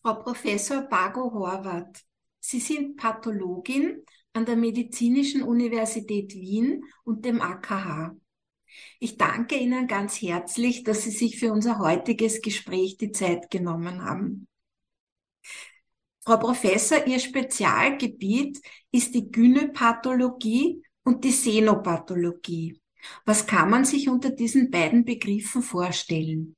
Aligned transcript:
Frau 0.00 0.14
Professor 0.14 0.82
Bago 0.82 1.32
Horvath, 1.32 2.04
Sie 2.38 2.60
sind 2.60 2.96
Pathologin 2.96 4.04
an 4.32 4.46
der 4.46 4.54
Medizinischen 4.54 5.42
Universität 5.42 6.34
Wien 6.34 6.84
und 7.04 7.24
dem 7.24 7.40
AKH. 7.40 8.14
Ich 9.00 9.16
danke 9.16 9.56
Ihnen 9.56 9.88
ganz 9.88 10.22
herzlich, 10.22 10.84
dass 10.84 11.02
Sie 11.02 11.10
sich 11.10 11.40
für 11.40 11.52
unser 11.52 11.78
heutiges 11.80 12.42
Gespräch 12.42 12.96
die 12.96 13.10
Zeit 13.10 13.50
genommen 13.50 14.04
haben. 14.04 14.46
Frau 16.20 16.36
Professor, 16.36 17.04
Ihr 17.06 17.18
Spezialgebiet 17.18 18.60
ist 18.92 19.14
die 19.14 19.32
Gynäpathologie 19.32 20.80
und 21.02 21.24
die 21.24 21.32
Senopathologie. 21.32 22.80
Was 23.24 23.46
kann 23.46 23.70
man 23.70 23.84
sich 23.84 24.08
unter 24.08 24.30
diesen 24.30 24.70
beiden 24.70 25.04
Begriffen 25.04 25.62
vorstellen? 25.62 26.54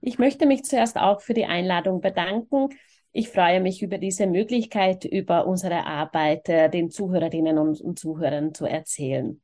Ich 0.00 0.18
möchte 0.18 0.46
mich 0.46 0.64
zuerst 0.64 0.96
auch 0.96 1.20
für 1.20 1.34
die 1.34 1.46
Einladung 1.46 2.00
bedanken. 2.00 2.68
Ich 3.12 3.28
freue 3.28 3.60
mich 3.60 3.82
über 3.82 3.98
diese 3.98 4.26
Möglichkeit, 4.26 5.04
über 5.04 5.46
unsere 5.46 5.84
Arbeit 5.86 6.48
äh, 6.48 6.70
den 6.70 6.90
Zuhörerinnen 6.90 7.58
und, 7.58 7.98
Zuhörern 7.98 8.54
zu 8.54 8.66
erzählen. 8.66 9.40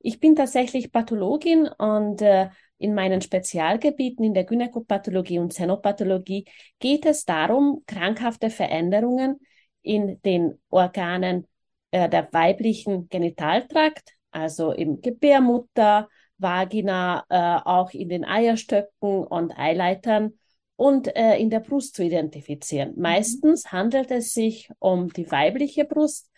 Ich 0.00 0.18
bin 0.18 0.34
tatsächlich 0.34 0.90
Pathologin 0.90 1.68
und 1.68 2.22
äh, 2.22 2.48
in 2.78 2.94
meinen 2.94 3.20
Spezialgebieten 3.20 4.24
in 4.24 4.34
der 4.34 4.44
Gynäkopathologie 4.44 5.38
und 5.38 5.52
Xenopathologie 5.52 6.46
geht 6.80 7.06
es 7.06 7.24
darum, 7.24 7.84
krankhafte 7.86 8.50
Veränderungen 8.50 9.38
in 9.82 10.20
den 10.22 10.60
Organen 10.68 11.46
äh, 11.92 12.08
der 12.08 12.28
weiblichen 12.32 13.08
Genitaltrakt, 13.08 14.14
also 14.32 14.72
im 14.72 15.00
Gebärmutter, 15.00 16.08
Vagina, 16.42 17.24
äh, 17.28 17.60
auch 17.64 17.92
in 17.92 18.08
den 18.08 18.24
Eierstöcken 18.24 19.24
und 19.24 19.56
Eileitern 19.58 20.38
und 20.76 21.14
äh, 21.16 21.36
in 21.36 21.50
der 21.50 21.60
Brust 21.60 21.94
zu 21.94 22.02
identifizieren. 22.02 22.94
Mhm. 22.94 23.02
Meistens 23.02 23.72
handelt 23.72 24.10
es 24.10 24.34
sich 24.34 24.68
um 24.78 25.12
die 25.12 25.30
weibliche 25.30 25.84
Brust, 25.84 26.30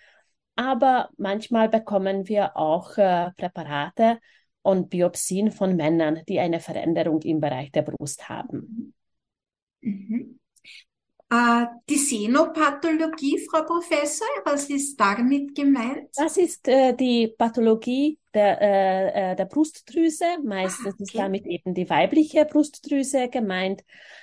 aber 0.57 1.11
manchmal 1.17 1.69
bekommen 1.69 2.29
wir 2.29 2.57
auch 2.57 2.97
äh, 2.97 3.31
Präparate 3.37 4.19
und 4.63 4.91
Biopsien 4.91 5.51
von 5.51 5.77
Männern, 5.77 6.23
die 6.29 6.39
eine 6.39 6.61
Veränderung 6.61 7.21
im 7.23 7.41
Bereich 7.41 7.73
der 7.73 7.83
Brust 7.83 8.29
haben. 8.29 8.95
Mhm. 9.81 10.39
Äh, 11.35 11.67
die 11.89 11.97
Senopathologie, 11.97 13.45
Frau 13.51 13.63
Professor, 13.63 14.27
was 14.45 14.71
ist 14.71 14.99
damit 15.01 15.55
gemeint? 15.55 16.09
Das 16.15 16.37
ist 16.37 16.69
äh, 16.69 16.95
die 16.95 17.35
Pathologie 17.37 18.21
der, 18.33 18.61
äh, 18.61 19.33
äh 19.33 19.37
der 19.37 19.47
Brustdrüse. 19.47 20.25
Meistens 20.45 20.87
ah, 20.87 20.91
okay. 20.91 21.03
ist 21.03 21.15
damit 21.17 21.47
eben 21.47 21.75
die 21.75 21.91
weibliche 21.91 22.45
Brustdrüse 22.45 23.29
gemeint, 23.29 23.83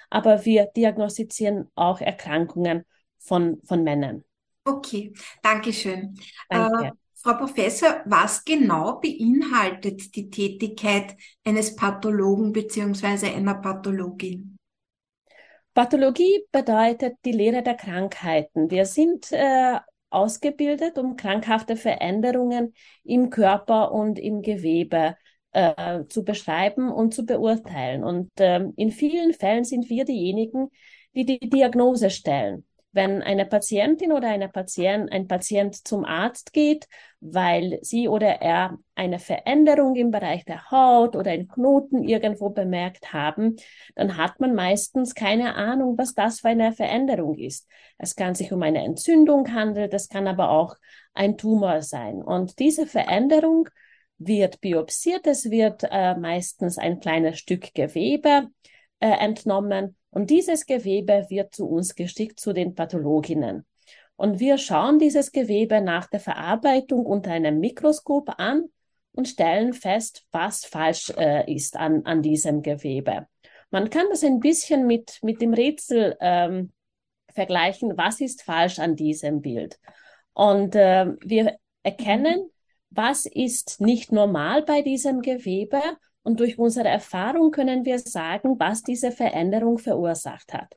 aber 0.09 0.45
wir 0.45 0.67
diagnostizieren 0.67 1.69
auch 1.75 1.99
Erkrankungen 1.99 2.85
von, 3.19 3.59
von 3.65 3.83
Männern. 3.83 4.23
Okay, 4.63 5.11
danke 5.41 5.73
schön. 5.73 6.17
Danke. 6.47 6.85
Äh, 6.85 6.91
Frau 7.15 7.33
Professor, 7.33 8.01
was 8.05 8.45
genau 8.45 8.99
beinhaltet 8.99 10.15
die 10.15 10.29
Tätigkeit 10.29 11.15
eines 11.43 11.75
Pathologen 11.75 12.51
bzw. 12.51 13.35
einer 13.35 13.55
Pathologin? 13.55 14.50
Pathologie 15.73 16.43
bedeutet 16.51 17.15
die 17.25 17.31
Lehre 17.31 17.63
der 17.63 17.75
Krankheiten. 17.75 18.69
Wir 18.69 18.85
sind 18.85 19.31
äh, 19.31 19.79
ausgebildet, 20.09 20.97
um 20.97 21.15
krankhafte 21.15 21.75
Veränderungen 21.77 22.73
im 23.03 23.29
Körper 23.29 23.91
und 23.93 24.19
im 24.19 24.41
Gewebe 24.41 25.15
äh, 25.53 26.03
zu 26.09 26.23
beschreiben 26.23 26.91
und 26.91 27.13
zu 27.13 27.25
beurteilen. 27.25 28.03
Und 28.03 28.31
äh, 28.39 28.65
in 28.75 28.91
vielen 28.91 29.33
Fällen 29.33 29.63
sind 29.63 29.89
wir 29.89 30.03
diejenigen, 30.03 30.69
die 31.15 31.25
die 31.25 31.49
Diagnose 31.49 32.09
stellen 32.09 32.65
wenn 32.93 33.21
eine 33.21 33.45
Patientin 33.45 34.11
oder 34.11 34.27
eine 34.27 34.49
Patient, 34.49 35.11
ein 35.11 35.27
Patient 35.27 35.87
zum 35.87 36.03
Arzt 36.03 36.51
geht, 36.51 36.87
weil 37.21 37.79
sie 37.81 38.07
oder 38.07 38.41
er 38.41 38.77
eine 38.95 39.19
Veränderung 39.19 39.95
im 39.95 40.11
Bereich 40.11 40.43
der 40.43 40.69
Haut 40.71 41.15
oder 41.15 41.31
einen 41.31 41.47
Knoten 41.47 42.03
irgendwo 42.03 42.49
bemerkt 42.49 43.13
haben, 43.13 43.55
dann 43.95 44.17
hat 44.17 44.39
man 44.39 44.55
meistens 44.55 45.15
keine 45.15 45.55
Ahnung, 45.55 45.97
was 45.97 46.13
das 46.13 46.41
für 46.41 46.49
eine 46.49 46.73
Veränderung 46.73 47.37
ist. 47.37 47.67
Es 47.97 48.15
kann 48.15 48.35
sich 48.35 48.51
um 48.51 48.61
eine 48.61 48.83
Entzündung 48.83 49.53
handeln, 49.53 49.89
das 49.89 50.09
kann 50.09 50.27
aber 50.27 50.49
auch 50.49 50.75
ein 51.13 51.37
Tumor 51.37 51.81
sein. 51.81 52.21
Und 52.21 52.59
diese 52.59 52.85
Veränderung 52.85 53.69
wird 54.17 54.61
biopsiert, 54.61 55.27
es 55.27 55.49
wird 55.49 55.83
äh, 55.89 56.15
meistens 56.15 56.77
ein 56.77 56.99
kleines 56.99 57.39
Stück 57.39 57.73
Gewebe 57.73 58.49
äh, 58.99 59.09
entnommen 59.09 59.95
und 60.11 60.29
dieses 60.29 60.65
Gewebe 60.65 61.25
wird 61.29 61.55
zu 61.55 61.67
uns 61.67 61.95
geschickt, 61.95 62.39
zu 62.39 62.53
den 62.53 62.75
Pathologinnen. 62.75 63.65
Und 64.15 64.39
wir 64.39 64.57
schauen 64.57 64.99
dieses 64.99 65.31
Gewebe 65.31 65.81
nach 65.81 66.07
der 66.07 66.19
Verarbeitung 66.19 67.05
unter 67.05 67.31
einem 67.31 67.59
Mikroskop 67.59 68.29
an 68.37 68.65
und 69.13 69.27
stellen 69.27 69.73
fest, 69.73 70.25
was 70.31 70.65
falsch 70.65 71.11
äh, 71.17 71.51
ist 71.51 71.75
an, 71.75 72.05
an 72.05 72.21
diesem 72.21 72.61
Gewebe. 72.61 73.27
Man 73.71 73.89
kann 73.89 74.05
das 74.09 74.23
ein 74.23 74.39
bisschen 74.39 74.85
mit, 74.85 75.19
mit 75.23 75.41
dem 75.41 75.53
Rätsel 75.53 76.17
ähm, 76.19 76.71
vergleichen, 77.33 77.97
was 77.97 78.19
ist 78.21 78.43
falsch 78.43 78.79
an 78.79 78.95
diesem 78.95 79.41
Bild. 79.41 79.79
Und 80.33 80.75
äh, 80.75 81.07
wir 81.21 81.55
erkennen, 81.83 82.49
was 82.89 83.25
ist 83.25 83.79
nicht 83.79 84.11
normal 84.11 84.63
bei 84.63 84.81
diesem 84.81 85.21
Gewebe 85.21 85.81
und 86.23 86.39
durch 86.39 86.59
unsere 86.59 86.87
Erfahrung 86.87 87.51
können 87.51 87.85
wir 87.85 87.99
sagen, 87.99 88.59
was 88.59 88.83
diese 88.83 89.11
Veränderung 89.11 89.77
verursacht 89.77 90.53
hat. 90.53 90.75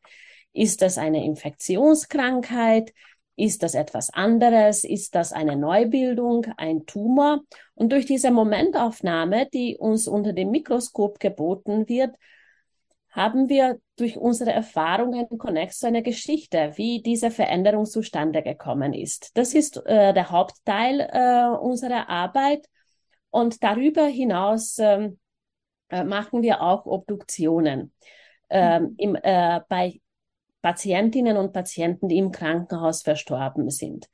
Ist 0.53 0.83
das 0.83 0.99
eine 0.99 1.25
Infektionskrankheit? 1.25 2.93
Ist 3.37 3.63
das 3.65 3.75
etwas 3.75 4.11
anderes? 4.11 4.85
Ist 4.85 5.15
das 5.15 5.33
eine 5.33 5.57
Neubildung, 5.57 6.47
ein 6.57 6.87
Tumor? 6.87 7.41
Und 7.75 7.91
durch 7.93 8.07
diese 8.07 8.31
Momentaufnahme, 8.31 9.49
die 9.53 9.77
uns 9.77 10.07
unter 10.07 10.33
dem 10.33 10.51
Mikroskop 10.51 11.19
geboten 11.19 11.89
wird, 11.89 12.15
haben 13.11 13.49
wir 13.49 13.79
durch 13.97 14.17
unsere 14.17 14.53
Erfahrungen 14.53 15.27
Connex 15.39 15.79
zu 15.79 15.87
einer 15.87 16.03
Geschichte, 16.03 16.73
wie 16.77 17.01
diese 17.03 17.31
Veränderung 17.31 17.87
zustande 17.87 18.43
gekommen 18.43 18.93
ist. 18.93 19.31
Das 19.37 19.55
ist 19.55 19.77
äh, 19.87 20.13
der 20.13 20.31
Hauptteil 20.31 21.01
äh, 21.01 21.57
unserer 21.57 22.09
Arbeit. 22.09 22.67
Und 23.31 23.65
darüber 23.65 24.07
hinaus 24.07 24.79
ähm, 24.79 25.19
äh, 25.95 26.05
machen 26.05 26.43
wir 26.43 26.61
auch 26.61 26.87
Obduktionen 26.87 27.93
ähm, 28.51 28.95
im, 28.99 29.17
äh, 29.23 29.61
bei 29.69 30.01
Patientinnen 30.61 31.37
und 31.37 31.53
Patienten, 31.53 32.09
die 32.09 32.19
im 32.19 32.33
Krankenhaus 32.33 33.03
verstorben 33.03 33.71
sind. 33.71 34.09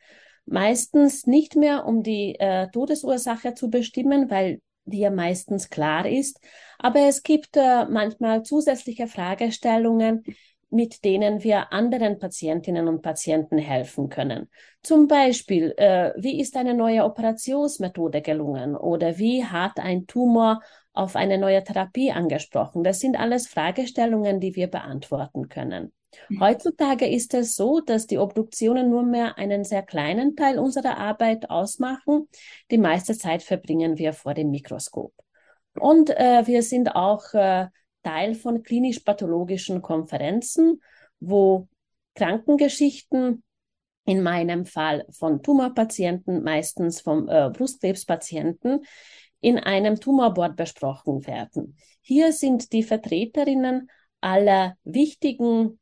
Meistens 0.45 1.27
nicht 1.27 1.57
mehr, 1.57 1.87
um 1.87 2.03
die 2.03 2.39
äh, 2.39 2.69
Todesursache 2.71 3.55
zu 3.55 3.71
bestimmen, 3.71 4.31
weil 4.31 4.61
die 4.85 4.99
ja 4.99 5.11
meistens 5.11 5.71
klar 5.71 6.07
ist. 6.07 6.41
Aber 6.79 7.01
es 7.01 7.23
gibt 7.23 7.57
äh, 7.57 7.87
manchmal 7.87 8.43
zusätzliche 8.43 9.07
Fragestellungen, 9.07 10.25
mit 10.69 11.05
denen 11.05 11.43
wir 11.43 11.73
anderen 11.73 12.19
Patientinnen 12.19 12.89
und 12.89 13.03
Patienten 13.03 13.59
helfen 13.59 14.09
können. 14.09 14.49
Zum 14.83 15.09
Beispiel, 15.09 15.75
äh, 15.77 16.13
wie 16.17 16.41
ist 16.41 16.57
eine 16.57 16.75
neue 16.75 17.05
Operationsmethode 17.05 18.23
gelungen 18.23 18.77
oder 18.77 19.19
wie 19.19 19.45
hat 19.45 19.79
ein 19.79 20.07
Tumor 20.07 20.61
auf 21.01 21.17
eine 21.17 21.39
neue 21.39 21.65
Therapie 21.65 22.13
angesprochen. 22.13 22.85
Das 22.85 23.01
sind 23.01 23.19
alles 23.19 23.49
Fragestellungen, 23.49 24.39
die 24.39 24.55
wir 24.55 24.67
beantworten 24.67 25.49
können. 25.49 25.93
Mhm. 26.29 26.41
Heutzutage 26.41 27.09
ist 27.09 27.33
es 27.33 27.57
so, 27.57 27.81
dass 27.81 28.07
die 28.07 28.19
Obduktionen 28.19 28.91
nur 28.91 29.03
mehr 29.03 29.39
einen 29.39 29.65
sehr 29.65 29.83
kleinen 29.83 30.37
Teil 30.37 30.59
unserer 30.59 30.99
Arbeit 30.99 31.49
ausmachen. 31.49 32.29
Die 32.71 32.77
meiste 32.77 33.17
Zeit 33.17 33.43
verbringen 33.43 33.97
wir 33.97 34.13
vor 34.13 34.35
dem 34.35 34.51
Mikroskop. 34.51 35.15
Und 35.79 36.11
äh, 36.11 36.47
wir 36.47 36.63
sind 36.63 36.95
auch 36.95 37.33
äh, 37.33 37.69
Teil 38.03 38.35
von 38.35 38.63
klinisch-pathologischen 38.63 39.81
Konferenzen, 39.81 40.83
wo 41.19 41.67
Krankengeschichten 42.15 43.43
in 44.05 44.23
meinem 44.23 44.67
Fall 44.67 45.07
von 45.11 45.43
Tumorpatienten, 45.43 46.43
meistens 46.43 47.01
vom 47.01 47.29
äh, 47.29 47.49
Brustkrebspatienten, 47.51 48.85
in 49.41 49.59
einem 49.59 49.99
Tumorboard 49.99 50.57
besprochen 50.57 51.27
werden. 51.27 51.77
Hier 52.01 52.33
sind 52.33 52.73
die 52.73 52.83
Vertreterinnen 52.83 53.91
aller 54.21 54.77
wichtigen 54.85 55.79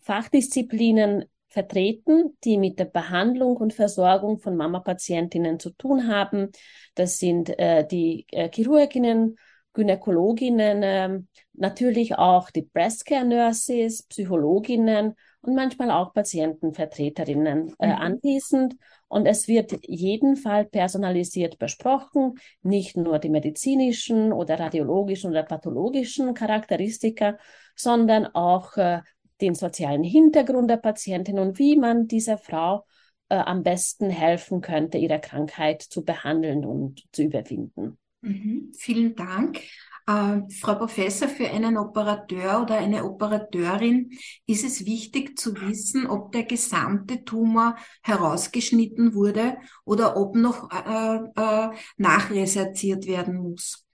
Fachdisziplinen 0.00 1.24
vertreten, 1.48 2.36
die 2.44 2.58
mit 2.58 2.78
der 2.78 2.84
Behandlung 2.84 3.56
und 3.56 3.74
Versorgung 3.74 4.38
von 4.38 4.56
Mama-Patientinnen 4.56 5.58
zu 5.58 5.70
tun 5.70 6.06
haben. 6.06 6.50
Das 6.94 7.18
sind 7.18 7.58
äh, 7.58 7.86
die 7.86 8.26
äh, 8.30 8.48
Chirurginnen, 8.52 9.36
Gynäkologinnen, 9.72 10.82
äh, 10.82 11.20
natürlich 11.52 12.16
auch 12.16 12.50
die 12.50 12.62
Breastcare 12.62 13.24
Nurses, 13.24 14.04
Psychologinnen 14.04 15.16
und 15.42 15.54
manchmal 15.54 15.90
auch 15.90 16.12
Patientenvertreterinnen 16.12 17.74
äh, 17.78 17.86
mhm. 17.86 17.92
anwesend. 17.92 18.76
Und 19.08 19.26
es 19.26 19.48
wird 19.48 19.72
jeden 19.86 20.36
Fall 20.36 20.64
personalisiert 20.64 21.58
besprochen, 21.58 22.34
nicht 22.62 22.96
nur 22.96 23.18
die 23.18 23.30
medizinischen 23.30 24.32
oder 24.32 24.60
radiologischen 24.60 25.30
oder 25.30 25.42
pathologischen 25.42 26.34
Charakteristika, 26.34 27.38
sondern 27.74 28.26
auch 28.26 28.76
äh, 28.76 29.00
den 29.40 29.54
sozialen 29.54 30.04
Hintergrund 30.04 30.70
der 30.70 30.76
Patientin 30.76 31.38
und 31.38 31.58
wie 31.58 31.76
man 31.76 32.06
dieser 32.06 32.36
Frau 32.36 32.84
äh, 33.30 33.36
am 33.36 33.62
besten 33.62 34.10
helfen 34.10 34.60
könnte, 34.60 34.98
ihre 34.98 35.20
Krankheit 35.20 35.82
zu 35.82 36.04
behandeln 36.04 36.64
und 36.64 37.02
zu 37.12 37.22
überwinden. 37.22 37.98
Mhm. 38.20 38.72
Vielen 38.76 39.14
Dank. 39.14 39.60
Äh, 40.06 40.40
Frau 40.58 40.74
Professor, 40.74 41.28
für 41.28 41.48
einen 41.50 41.76
Operateur 41.76 42.62
oder 42.62 42.76
eine 42.78 43.04
Operateurin 43.04 44.10
ist 44.46 44.64
es 44.64 44.86
wichtig 44.86 45.38
zu 45.38 45.54
wissen, 45.60 46.06
ob 46.06 46.32
der 46.32 46.44
gesamte 46.44 47.24
Tumor 47.24 47.76
herausgeschnitten 48.02 49.14
wurde 49.14 49.58
oder 49.84 50.16
ob 50.16 50.36
noch 50.36 50.70
äh, 50.70 51.16
äh, 51.36 51.70
nachreserziert 51.96 53.06
werden 53.06 53.36
muss. 53.36 53.86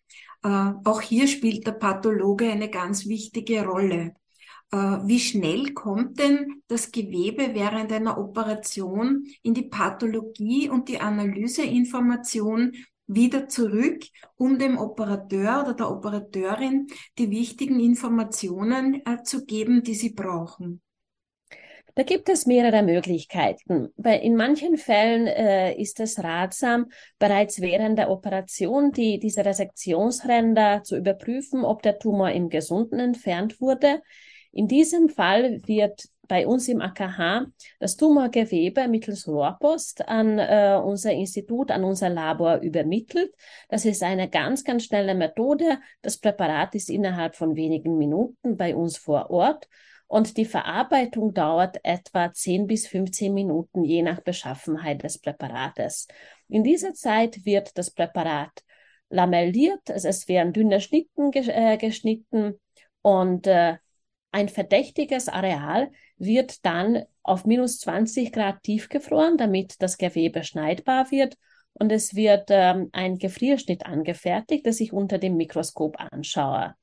Äh, 0.43 0.73
auch 0.85 1.01
hier 1.01 1.27
spielt 1.29 1.67
der 1.67 1.73
Pathologe 1.73 2.51
eine 2.51 2.71
ganz 2.71 3.07
wichtige 3.07 3.65
Rolle. 3.67 4.15
Äh, 4.73 4.77
wie 4.77 5.21
schnell 5.21 5.73
kommt 5.75 6.19
denn 6.19 6.63
das 6.69 6.91
Gewebe 6.91 7.55
während 7.55 7.93
einer 7.93 8.19
Operation 8.19 9.27
in 9.43 9.55
die 9.55 9.69
Pathologie 9.69 10.69
und 10.69 10.89
die 10.89 11.01
Analyseinformation 11.01 12.73
wieder 13.07 13.49
zurück, 13.49 14.05
um 14.37 14.59
dem 14.59 14.79
Operateur 14.79 15.63
oder 15.63 15.75
der 15.75 15.91
Operateurin 15.91 16.89
die 17.19 17.31
wichtigen 17.31 17.81
Informationen 17.81 19.03
äh, 19.07 19.23
zu 19.23 19.45
geben, 19.45 19.83
die 19.83 19.95
sie 19.95 20.11
brauchen? 20.11 20.83
Da 21.97 22.03
gibt 22.03 22.29
es 22.29 22.45
mehrere 22.45 22.83
Möglichkeiten. 22.83 23.89
Bei, 23.97 24.19
in 24.19 24.37
manchen 24.37 24.77
Fällen 24.77 25.27
äh, 25.27 25.75
ist 25.81 25.99
es 25.99 26.23
ratsam, 26.23 26.91
bereits 27.19 27.63
während 27.63 27.99
der 27.99 28.11
Operation 28.11 28.93
die, 28.93 29.19
diese 29.19 29.47
Resektionsränder 29.47 30.83
zu 30.83 30.99
überprüfen, 30.99 31.65
ob 31.65 31.81
der 31.81 31.99
Tumor 31.99 32.33
im 32.33 32.51
Gesunden 32.51 33.01
entfernt 33.01 33.63
wurde. 33.63 34.03
In 34.57 34.69
diesem 34.69 35.11
Fall 35.11 35.61
wird 35.67 36.09
bei 36.29 36.47
uns 36.47 36.67
im 36.69 36.81
AKH 36.81 37.45
das 37.79 37.97
Tumorgewebe 37.99 38.89
mittels 38.89 39.29
Rohrpost 39.29 40.09
an 40.09 40.39
äh, 40.39 40.81
unser 40.83 41.13
Institut, 41.13 41.71
an 41.71 41.85
unser 41.85 42.09
Labor 42.09 42.61
übermittelt. 42.63 43.35
Das 43.69 43.85
ist 43.85 44.03
eine 44.03 44.31
ganz, 44.31 44.65
ganz 44.65 44.85
schnelle 44.85 45.15
Methode. 45.15 45.79
Das 46.01 46.17
Präparat 46.17 46.75
ist 46.75 46.89
innerhalb 46.89 47.37
von 47.37 47.55
wenigen 47.55 47.99
Minuten 47.99 48.57
bei 48.57 48.75
uns 48.75 48.97
vor 48.97 49.29
Ort 49.31 49.69
und 50.07 50.39
die 50.39 50.47
Verarbeitung 50.47 51.35
dauert 51.35 51.77
etwa 51.83 52.33
10 52.33 52.67
bis 52.67 52.87
15 52.87 53.35
Minuten, 53.35 53.85
je 53.85 54.01
nach 54.01 54.23
Beschaffenheit 54.23 55.03
des 55.03 55.19
Präparates. 55.19 56.09
In 56.49 56.65
dieser 56.65 56.95
Zeit 56.95 57.45
wird 57.45 57.77
das 57.77 57.91
Präparat 57.91 58.65
lamelliert, 59.11 59.91
also 59.91 60.09
es 60.09 60.27
werden 60.29 60.55
dünne 60.55 60.81
Schnitten 60.81 61.31
äh, 61.35 61.77
geschnitten 61.77 62.59
und 63.03 63.47
äh, 63.47 63.77
ein 64.33 64.49
verdächtiges 64.49 65.29
Areal 65.29 65.91
wird 66.19 66.65
dann 66.65 67.05
auf 67.23 67.45
minus 67.45 67.79
20 67.81 68.33
Grad 68.33 68.63
tiefgefroren, 68.63 69.37
damit 69.37 69.77
das 69.81 69.99
Gewebe 69.99 70.45
schneidbar 70.45 71.11
wird. 71.11 71.37
Und 71.75 71.93
es 71.93 72.15
wird 72.15 72.49
ähm, 72.51 72.89
ein 72.93 73.19
Gefrierschnitt 73.19 73.85
angefertigt, 73.85 74.67
das 74.67 74.81
ich 74.81 74.93
unter 74.93 75.19
dem 75.19 75.37
Mikroskop 75.37 76.01
anschaue. 76.01 76.75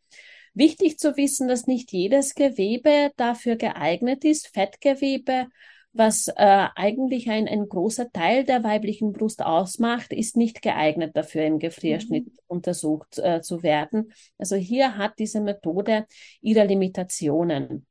Wichtig 0.54 1.00
zu 1.00 1.18
wissen, 1.18 1.48
dass 1.48 1.66
nicht 1.66 1.92
jedes 1.92 2.36
Gewebe 2.36 3.12
dafür 3.18 3.56
geeignet 3.56 4.24
ist. 4.24 4.50
Fettgewebe 4.50 5.48
was 5.94 6.28
äh, 6.28 6.68
eigentlich 6.76 7.30
ein, 7.30 7.48
ein 7.48 7.70
großer 7.70 8.12
Teil 8.12 8.44
der 8.44 8.64
weiblichen 8.64 9.14
Brust 9.14 9.44
ausmacht, 9.44 10.12
ist 10.12 10.36
nicht 10.36 10.62
geeignet 10.62 11.16
dafür, 11.16 11.46
im 11.46 11.60
Gefrierschnitt 11.60 12.26
mhm. 12.26 12.40
untersucht 12.48 13.20
äh, 13.20 13.42
zu 13.42 13.62
werden. 13.64 14.12
Also 14.38 14.56
hier 14.56 14.98
hat 14.98 15.20
diese 15.20 15.40
Methode 15.40 16.08
ihre 16.42 16.66
Limitationen. 16.66 17.86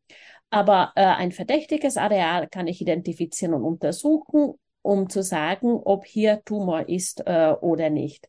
Aber 0.51 0.93
äh, 0.97 1.05
ein 1.05 1.33
verdächtiges 1.33 1.97
Areal 1.97 2.49
kann 2.49 2.67
ich 2.67 2.81
identifizieren 2.81 3.55
und 3.55 3.63
untersuchen, 3.63 4.55
um 4.83 5.09
zu 5.09 5.23
sagen, 5.23 5.73
ob 5.73 6.05
hier 6.05 6.43
Tumor 6.45 6.89
ist 6.89 7.23
äh, 7.27 7.55
oder 7.61 7.89
nicht. 7.89 8.29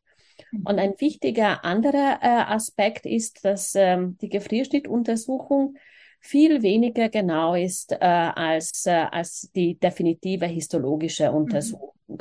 Mhm. 0.52 0.62
Und 0.66 0.80
ein 0.80 0.94
wichtiger 1.00 1.66
anderer 1.66 2.20
äh, 2.22 2.28
Aspekt 2.28 3.06
ist, 3.06 3.44
dass 3.44 3.74
ähm, 3.76 4.18
die 4.22 4.30
Gefrierschnittuntersuchung 4.30 5.76
viel 6.24 6.64
weniger 6.64 7.10
genau 7.10 7.54
ist 7.54 7.92
äh, 7.92 7.98
als, 7.98 8.86
äh, 8.86 9.06
als 9.12 9.52
die 9.56 9.78
definitive 9.78 10.46
histologische 10.46 11.30
mhm. 11.30 11.38
Untersuchung. 11.38 11.94
Mhm. 12.08 12.18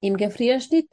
Im 0.00 0.16
Gefrierschnitt 0.16 0.88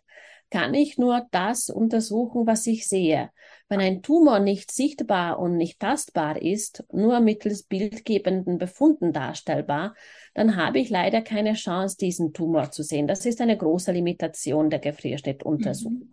kann 0.52 0.74
ich 0.74 0.98
nur 0.98 1.28
das 1.32 1.70
untersuchen, 1.70 2.46
was 2.46 2.68
ich 2.68 2.88
sehe. 2.88 3.32
Wenn 3.70 3.80
ein 3.80 4.02
Tumor 4.02 4.40
nicht 4.40 4.70
sichtbar 4.72 5.40
und 5.40 5.56
nicht 5.56 5.80
tastbar 5.80 6.42
ist, 6.42 6.84
nur 6.92 7.22
mittels 7.22 7.64
bildgebenden 7.64 8.58
Befunden 8.58 9.14
darstellbar, 9.14 9.96
dann 10.34 10.58
habe 10.58 10.80
ich 10.80 10.90
leider 10.90 11.22
keine 11.22 11.54
Chance, 11.54 11.98
diesen 11.98 12.34
Tumor 12.34 12.72
zu 12.72 12.84
sehen. 12.84 13.08
Das 13.08 13.26
ist 13.26 13.42
eine 13.42 13.58
große 13.58 13.94
Limitation 13.94 14.70
der 14.70 14.80
Gefrierschnittuntersuchung. 14.80 16.10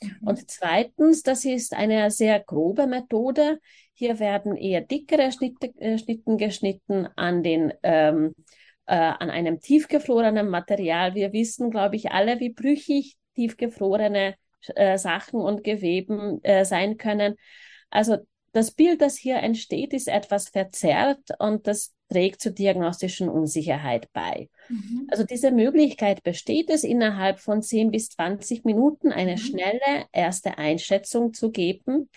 Mhm. 0.00 0.08
Mhm. 0.20 0.28
Und 0.28 0.50
zweitens, 0.50 1.22
das 1.22 1.44
ist 1.44 1.74
eine 1.74 2.10
sehr 2.10 2.40
grobe 2.40 2.86
Methode. 2.86 3.60
Hier 3.94 4.18
werden 4.18 4.56
eher 4.56 4.80
dickere 4.80 5.32
Schnitte, 5.32 5.72
äh, 5.78 5.98
Schnitten 5.98 6.36
geschnitten 6.36 7.08
an 7.16 7.42
den 7.42 7.72
ähm, 7.82 8.34
äh, 8.86 8.94
an 8.94 9.30
einem 9.30 9.60
tiefgefrorenen 9.60 10.48
Material. 10.48 11.14
Wir 11.14 11.32
wissen, 11.32 11.70
glaube 11.70 11.96
ich, 11.96 12.10
alle, 12.10 12.40
wie 12.40 12.50
brüchig 12.50 13.16
tiefgefrorene 13.34 14.34
äh, 14.74 14.98
Sachen 14.98 15.40
und 15.40 15.64
Geweben 15.64 16.42
äh, 16.44 16.64
sein 16.64 16.96
können. 16.96 17.36
Also 17.90 18.18
das 18.52 18.70
Bild, 18.70 19.00
das 19.00 19.16
hier 19.16 19.36
entsteht, 19.36 19.92
ist 19.92 20.08
etwas 20.08 20.48
verzerrt 20.48 21.30
und 21.38 21.66
das 21.66 21.92
trägt 22.08 22.40
zur 22.40 22.52
diagnostischen 22.52 23.28
Unsicherheit 23.28 24.08
bei. 24.12 24.48
Mhm. 24.68 25.08
Also 25.10 25.24
diese 25.24 25.50
Möglichkeit 25.50 26.22
besteht 26.22 26.70
es, 26.70 26.84
innerhalb 26.84 27.40
von 27.40 27.62
10 27.62 27.90
bis 27.90 28.10
20 28.10 28.64
Minuten 28.64 29.10
eine 29.10 29.32
mhm. 29.32 29.38
schnelle 29.38 30.06
erste 30.12 30.58
Einschätzung 30.58 31.32
zu 31.32 31.50
geben. 31.50 32.08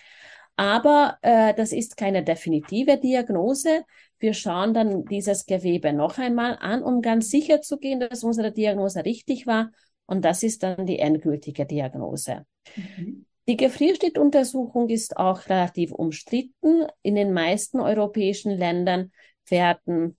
Aber 0.57 1.17
äh, 1.21 1.53
das 1.53 1.71
ist 1.71 1.97
keine 1.97 2.23
definitive 2.23 2.97
Diagnose. 2.97 3.83
Wir 4.19 4.33
schauen 4.33 4.73
dann 4.73 5.05
dieses 5.05 5.45
Gewebe 5.45 5.93
noch 5.93 6.17
einmal 6.17 6.57
an, 6.59 6.83
um 6.83 7.01
ganz 7.01 7.29
sicher 7.29 7.61
zu 7.61 7.77
gehen, 7.77 7.99
dass 7.99 8.23
unsere 8.23 8.51
Diagnose 8.51 9.05
richtig 9.05 9.45
war. 9.45 9.71
Und 10.07 10.25
das 10.25 10.41
ist 10.41 10.63
dann 10.63 10.87
die 10.87 10.99
endgültige 10.99 11.65
Diagnose. 11.65 12.45
Mhm. 12.75 13.25
Die 13.47 13.55
Gefrierschnittuntersuchung 13.55 14.89
ist 14.89 15.15
auch 15.15 15.47
relativ 15.47 15.91
umstritten. 15.91 16.87
In 17.01 17.15
den 17.15 17.31
meisten 17.33 17.79
europäischen 17.79 18.51
Ländern 18.51 19.11
werden 19.47 20.17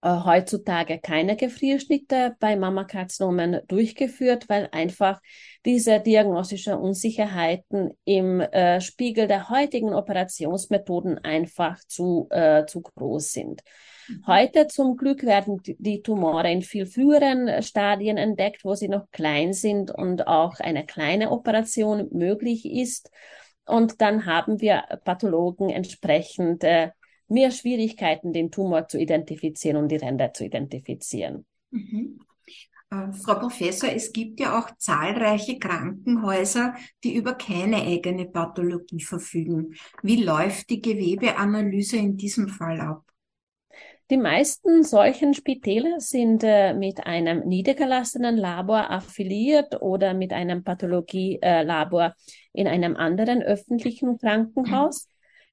äh, 0.00 0.10
heutzutage 0.24 1.00
keine 1.00 1.36
Gefrierschnitte 1.36 2.36
bei 2.38 2.56
Mammakarzinomen 2.56 3.60
durchgeführt, 3.66 4.48
weil 4.48 4.68
einfach 4.70 5.20
diese 5.64 5.98
diagnostischen 5.98 6.74
Unsicherheiten 6.74 7.90
im 8.04 8.40
äh, 8.40 8.80
Spiegel 8.80 9.26
der 9.26 9.48
heutigen 9.48 9.94
Operationsmethoden 9.94 11.18
einfach 11.18 11.78
zu, 11.86 12.28
äh, 12.30 12.64
zu 12.66 12.82
groß 12.82 13.32
sind. 13.32 13.62
Mhm. 14.08 14.26
Heute 14.26 14.68
zum 14.68 14.96
Glück 14.96 15.24
werden 15.24 15.60
die 15.64 16.02
Tumore 16.02 16.50
in 16.52 16.62
viel 16.62 16.86
früheren 16.86 17.62
Stadien 17.62 18.18
entdeckt, 18.18 18.64
wo 18.64 18.74
sie 18.74 18.88
noch 18.88 19.10
klein 19.10 19.52
sind 19.52 19.90
und 19.90 20.28
auch 20.28 20.60
eine 20.60 20.86
kleine 20.86 21.30
Operation 21.30 22.08
möglich 22.12 22.64
ist. 22.64 23.10
Und 23.66 24.00
dann 24.00 24.26
haben 24.26 24.60
wir 24.60 24.84
Pathologen 25.04 25.68
entsprechend 25.68 26.64
äh, 26.64 26.90
mehr 27.28 27.50
Schwierigkeiten, 27.50 28.32
den 28.32 28.50
Tumor 28.50 28.88
zu 28.88 28.98
identifizieren 28.98 29.76
und 29.76 29.88
die 29.88 29.96
Ränder 29.96 30.32
zu 30.32 30.44
identifizieren. 30.44 31.46
Mhm. 31.70 32.20
Äh, 32.90 33.12
Frau 33.12 33.34
Professor, 33.34 33.90
es 33.90 34.12
gibt 34.12 34.40
ja 34.40 34.58
auch 34.58 34.70
zahlreiche 34.78 35.58
Krankenhäuser, 35.58 36.74
die 37.04 37.14
über 37.14 37.34
keine 37.34 37.82
eigene 37.82 38.26
Pathologie 38.26 39.02
verfügen. 39.02 39.74
Wie 40.02 40.22
läuft 40.22 40.70
die 40.70 40.80
Gewebeanalyse 40.80 41.98
in 41.98 42.16
diesem 42.16 42.48
Fall 42.48 42.80
ab? 42.80 43.02
Die 44.10 44.16
meisten 44.16 44.84
solchen 44.84 45.34
Spitäler 45.34 46.00
sind 46.00 46.42
äh, 46.42 46.72
mit 46.72 47.06
einem 47.06 47.46
niedergelassenen 47.46 48.38
Labor 48.38 48.90
affiliiert 48.90 49.82
oder 49.82 50.14
mit 50.14 50.32
einem 50.32 50.64
Pathologielabor 50.64 52.06
äh, 52.06 52.10
in 52.54 52.66
einem 52.66 52.96
anderen 52.96 53.42
öffentlichen 53.42 54.16
Krankenhaus. 54.16 55.08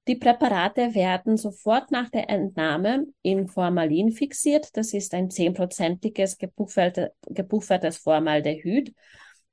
Die 0.07 0.15
Präparate 0.15 0.93
werden 0.93 1.35
sofort 1.35 1.89
nach 1.89 2.09
der 2.09 2.29
Entnahme 2.29 3.07
in 3.23 3.47
Formalin 3.47 4.11
fixiert. 4.11 4.77
Das 4.77 4.93
ist 4.93 5.15
ein 5.15 5.31
zehnprozentiges 5.31 6.37
gepuffertes 6.37 7.97
Formaldehyd, 7.97 8.93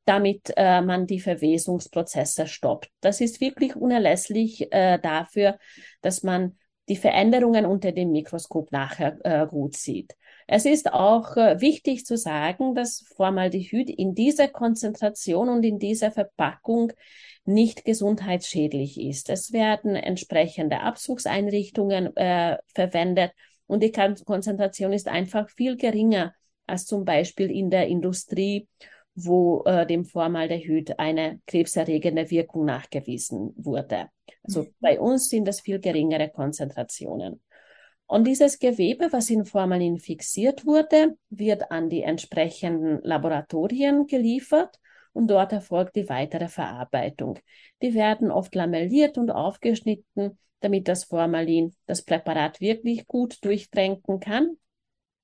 damit 0.05 0.53
äh, 0.57 0.83
man 0.83 1.07
die 1.07 1.21
Verwesungsprozesse 1.21 2.47
stoppt. 2.47 2.91
Das 3.01 3.23
ist 3.23 3.41
wirklich 3.41 3.77
unerlässlich 3.77 4.71
äh, 4.73 4.99
dafür, 4.99 5.59
dass 6.03 6.23
man 6.23 6.59
die 6.89 6.97
Veränderungen 6.97 7.65
unter 7.65 7.93
dem 7.93 8.11
Mikroskop 8.11 8.73
nachher 8.73 9.19
äh, 9.25 9.47
gut 9.47 9.77
sieht. 9.77 10.17
Es 10.55 10.67
ist 10.67 10.93
auch 10.93 11.39
äh, 11.39 11.63
wichtig 11.63 12.05
zu 12.05 12.19
sagen, 12.19 12.75
dass 12.75 13.07
Formaldehyd 13.17 13.89
in 13.89 14.15
dieser 14.15 14.49
Konzentration 14.49 15.49
und 15.49 15.65
in 15.65 15.79
dieser 15.79 16.11
Verpackung 16.11 16.93
nicht 17.47 17.87
gesundheitsschädlich 17.87 19.01
ist. 19.01 19.31
Es 19.31 19.55
werden 19.55 19.97
entsprechende 19.97 20.81
Abzugseinrichtungen 20.81 22.15
äh, 22.19 22.59
verwendet 22.75 23.33
und 23.67 23.83
die 23.83 23.93
Konzentration 23.93 24.93
ist 24.93 25.09
einfach 25.09 25.49
viel 25.49 25.79
geringer 25.79 26.35
als 26.67 26.85
zum 26.85 27.07
Beispiel 27.07 27.51
in 27.51 27.71
der 27.71 27.87
Industrie, 27.87 28.69
wo 29.15 29.63
äh, 29.65 29.87
dem 29.87 30.05
Formaldehyd 30.05 30.99
eine 30.99 31.41
krebserregende 31.47 32.31
Wirkung 32.31 32.67
nachgewiesen 32.67 33.55
wurde. 33.57 34.11
Also 34.43 34.65
mhm. 34.65 34.75
bei 34.81 35.01
uns 35.01 35.31
sind 35.31 35.49
es 35.49 35.63
viel 35.63 35.81
geringere 35.81 36.29
Konzentrationen. 36.29 37.41
Und 38.07 38.27
dieses 38.27 38.59
Gewebe, 38.59 39.13
was 39.13 39.31
in 39.31 39.45
Formalin 39.45 39.99
fixiert 39.99 40.67
wurde, 40.67 41.17
wird 41.31 41.71
an 41.71 41.89
die 41.89 42.03
entsprechenden 42.03 43.01
Laboratorien 43.03 44.07
geliefert 44.07 44.79
und 45.13 45.29
dort 45.29 45.53
erfolgt 45.53 45.97
die 45.97 46.09
weitere 46.09 46.49
Verarbeitung. 46.49 47.39
Die 47.81 47.95
werden 47.95 48.31
oft 48.31 48.55
lamelliert 48.55 49.19
und 49.19 49.31
aufgeschnitten, 49.31 50.39
damit 50.61 50.89
das 50.89 51.05
Formalin 51.05 51.75
das 51.87 52.03
Präparat 52.03 52.61
wirklich 52.61 53.07
gut 53.07 53.45
durchtränken 53.45 54.21
kann. 54.21 54.57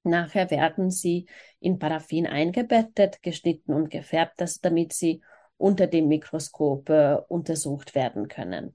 Nachher 0.02 0.50
werden 0.50 0.90
sie 0.90 1.26
in 1.61 1.78
Paraffin 1.78 2.26
eingebettet, 2.26 3.23
geschnitten 3.23 3.73
und 3.73 3.90
gefärbt, 3.90 4.42
damit 4.62 4.92
sie 4.92 5.20
unter 5.56 5.87
dem 5.87 6.08
Mikroskop 6.08 6.88
äh, 6.88 7.18
untersucht 7.28 7.94
werden 7.94 8.28
können. 8.28 8.75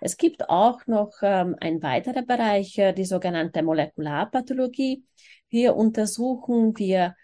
Es 0.00 0.16
gibt 0.16 0.48
auch 0.48 0.86
noch 0.86 1.12
ähm, 1.22 1.56
ein 1.60 1.82
weiterer 1.82 2.22
Bereich, 2.22 2.78
äh, 2.78 2.92
die 2.92 3.04
sogenannte 3.04 3.62
Molekularpathologie. 3.62 5.04
Hier 5.48 5.76
untersuchen 5.76 6.76
wir 6.78 7.14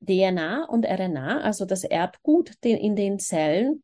DNA 0.00 0.64
und 0.64 0.86
RNA, 0.86 1.40
also 1.40 1.64
das 1.64 1.84
Erbgut 1.84 2.52
in 2.62 2.96
den 2.96 3.18
Zellen, 3.18 3.82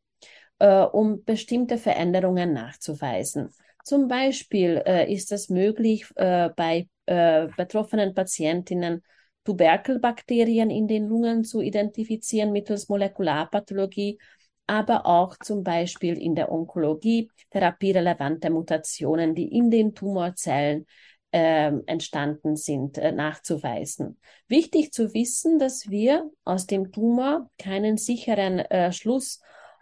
äh, 0.59 0.81
um 0.81 1.23
bestimmte 1.23 1.77
Veränderungen 1.77 2.53
nachzuweisen. 2.53 3.53
Zum 3.83 4.07
Beispiel 4.07 4.81
äh, 4.85 5.11
ist 5.11 5.31
es 5.31 5.49
möglich, 5.49 6.05
äh, 6.15 6.49
bei 6.55 6.89
äh, 7.05 7.47
betroffenen 7.55 8.13
Patientinnen 8.13 9.03
Tuberkelbakterien 9.45 10.69
in 10.69 10.89
den 10.89 11.07
Lungen 11.07 11.45
zu 11.45 11.61
identifizieren 11.61 12.51
mittels 12.51 12.89
Molekularpathologie 12.89 14.19
aber 14.67 15.05
auch 15.05 15.37
zum 15.37 15.63
Beispiel 15.63 16.21
in 16.21 16.35
der 16.35 16.51
Onkologie 16.51 17.31
therapierelevante 17.51 18.49
Mutationen, 18.49 19.33
die 19.33 19.47
in 19.47 19.71
den 19.71 19.95
Tumorzellen 19.95 20.85
äh, 21.31 21.71
entstanden 21.85 22.55
sind, 22.55 22.97
äh, 22.97 23.11
nachzuweisen. 23.11 24.19
Wichtig 24.47 24.91
zu 24.91 25.13
wissen, 25.13 25.59
dass 25.59 25.89
wir 25.89 26.29
aus 26.43 26.67
dem 26.67 26.91
Tumor 26.91 27.49
keinen 27.57 27.97
sicheren 27.97 28.59
äh, 28.59 28.91
Schluss 28.91 29.41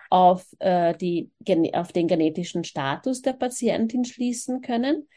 auf, 0.09 0.45
äh, 0.59 0.95
die, 0.95 1.31
auf 1.73 1.91
den 1.91 2.07
genetischen 2.07 2.63
Status 2.63 3.21
der 3.21 3.33
Patientin 3.33 4.05
schließen 4.05 4.61
können. 4.61 5.07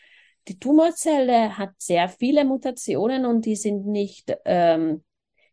Die 0.49 0.59
Tumorzelle 0.59 1.59
hat 1.59 1.73
sehr 1.79 2.09
viele 2.09 2.45
Mutationen 2.45 3.27
und 3.27 3.45
die 3.45 3.57
sind 3.57 3.87
nicht 3.87 4.35
ähm, 4.45 5.05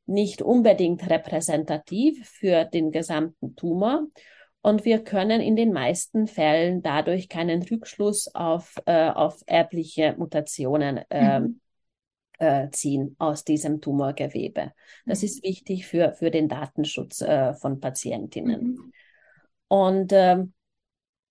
nicht 0.06 0.42
unbedingt 0.42 1.10
repräsentativ 1.10 2.28
für 2.28 2.66
den 2.66 2.92
gesamten 2.92 3.56
Tumor. 3.56 4.08
Und 4.62 4.84
wir 4.84 5.04
können 5.04 5.42
in 5.42 5.56
den 5.56 5.74
meisten 5.74 6.28
Fällen 6.28 6.82
dadurch 6.82 7.30
keinen 7.30 7.62
Rückschluss 7.62 8.34
auf, 8.34 8.76
äh, 8.86 9.10
auf 9.10 9.44
erbliche 9.46 10.16
Mutationen 10.18 11.02
äh, 11.10 11.40
mhm. 11.40 11.60
äh, 12.40 12.70
ziehen 12.72 13.16
aus 13.20 13.44
diesem 13.44 13.80
Tumorgewebe. 13.80 14.72
Das 15.06 15.22
mhm. 15.22 15.26
ist 15.26 15.44
wichtig 15.44 15.86
für, 15.86 16.14
für 16.14 16.32
den 16.32 16.48
Datenschutz 16.48 17.22
äh, 17.22 17.54
von 17.54 17.80
Patientinnen. 17.80 18.62
Mhm. 18.62 18.94
Und 19.68 20.14
ähm, 20.14 20.54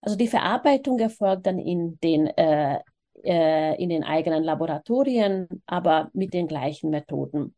also 0.00 0.16
die 0.16 0.28
Verarbeitung 0.28 0.98
erfolgt 0.98 1.46
dann 1.46 1.58
in 1.58 1.98
den, 2.00 2.26
äh, 2.26 2.78
äh, 3.24 3.82
in 3.82 3.88
den 3.88 4.04
eigenen 4.04 4.44
Laboratorien, 4.44 5.48
aber 5.66 6.10
mit 6.12 6.34
den 6.34 6.46
gleichen 6.46 6.90
Methoden 6.90 7.54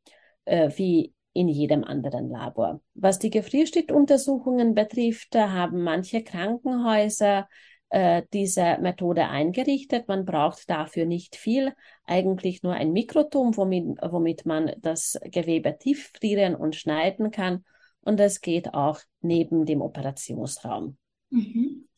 äh, 0.47 0.71
wie 0.77 1.13
in 1.33 1.49
jedem 1.49 1.85
anderen 1.85 2.31
Labor. 2.31 2.81
Was 2.95 3.19
die 3.19 3.31
Gefrierstichtuntersuchungen 3.31 4.75
betrifft, 4.75 5.35
haben 5.35 5.83
manche 5.83 6.25
Krankenhäuser 6.25 7.47
äh, 7.91 8.23
diese 8.33 8.79
Methode 8.81 9.29
eingerichtet. 9.29 10.09
Man 10.09 10.25
braucht 10.25 10.69
dafür 10.71 11.05
nicht 11.05 11.37
viel, 11.37 11.75
eigentlich 12.05 12.63
nur 12.63 12.73
ein 12.73 12.93
Mikrotom, 12.93 13.57
womit, 13.57 13.99
womit 14.01 14.47
man 14.47 14.73
das 14.81 15.19
Gewebe 15.25 15.77
tieffrieren 15.79 16.57
und 16.57 16.75
schneiden 16.75 17.31
kann. 17.31 17.65
Und 18.01 18.19
das 18.19 18.41
geht 18.41 18.73
auch 18.73 19.01
neben 19.21 19.67
dem 19.67 19.83
Operationsraum. 19.83 20.97
Mhm. 21.31 21.89